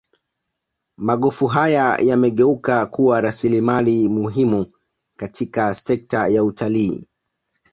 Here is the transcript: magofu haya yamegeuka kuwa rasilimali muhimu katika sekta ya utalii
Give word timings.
magofu 0.97 1.47
haya 1.47 1.97
yamegeuka 2.03 2.85
kuwa 2.85 3.21
rasilimali 3.21 4.09
muhimu 4.09 4.65
katika 5.17 5.73
sekta 5.73 6.27
ya 6.27 6.43
utalii 6.43 7.07